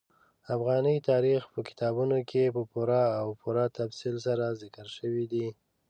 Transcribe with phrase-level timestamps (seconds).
[0.55, 5.47] افغاني تاریخ په کتابونو کې په پوره او پوره تفصیل سره ذکر شوی دي.